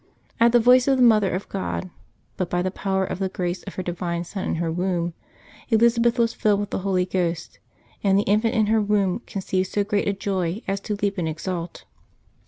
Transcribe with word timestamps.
At 0.39 0.51
the 0.51 0.59
voice 0.59 0.87
of 0.87 0.97
the 0.97 1.03
Mother 1.03 1.29
of 1.35 1.47
God, 1.47 1.91
but 2.35 2.49
by 2.49 2.63
the 2.63 2.71
power 2.71 3.03
and 3.05 3.31
grace 3.33 3.61
of 3.61 3.75
her 3.75 3.83
divine 3.83 4.23
Son 4.23 4.43
in 4.47 4.55
her 4.55 4.71
womb, 4.71 5.13
Elizabeth 5.69 6.17
was 6.17 6.33
filled 6.33 6.59
with 6.59 6.71
the 6.71 6.79
Holy 6.79 7.05
Ghost, 7.05 7.59
and 8.03 8.17
the 8.17 8.23
Infant 8.23 8.55
in 8.55 8.65
her 8.65 8.81
womb 8.81 9.21
conceived 9.27 9.69
so 9.69 9.83
great 9.83 10.07
a 10.07 10.13
joy 10.13 10.63
as 10.67 10.79
to 10.79 10.95
leap 11.03 11.19
and 11.19 11.29
exult. 11.29 11.85